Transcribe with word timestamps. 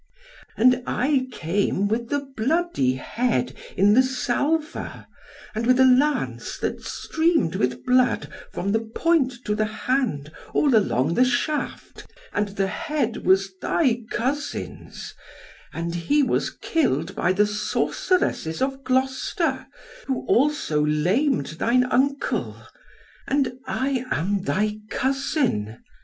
And 0.57 0.81
I 0.87 1.27
came 1.31 1.87
with 1.87 2.09
the 2.09 2.27
bloody 2.35 2.95
head 2.95 3.53
in 3.77 3.93
the 3.93 4.01
salver, 4.01 5.05
and 5.53 5.67
with 5.67 5.77
the 5.77 5.85
lance 5.85 6.57
that 6.57 6.81
streamed 6.83 7.53
with 7.53 7.85
blood 7.85 8.27
from 8.51 8.71
the 8.71 8.79
point 8.79 9.31
to 9.45 9.53
the 9.53 9.67
hand, 9.67 10.31
all 10.55 10.75
along 10.75 11.13
the 11.13 11.23
shaft; 11.23 12.07
and 12.33 12.47
the 12.47 12.65
head 12.65 13.17
was 13.17 13.51
thy 13.61 14.01
cousin's, 14.09 15.13
and 15.71 15.93
he 15.93 16.23
was 16.23 16.49
killed 16.49 17.13
by 17.15 17.31
the 17.31 17.45
sorceresses 17.45 18.59
of 18.59 18.83
Gloucester, 18.83 19.67
who 20.07 20.25
also 20.25 20.83
lamed 20.83 21.45
thine 21.59 21.83
uncle; 21.91 22.57
and 23.27 23.53
I 23.67 24.05
am 24.09 24.41
thy 24.41 24.79
cousin. 24.89 25.77